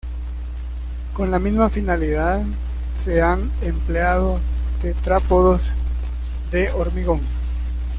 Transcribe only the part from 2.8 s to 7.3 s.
se han empleado tetrápodos de hormigón.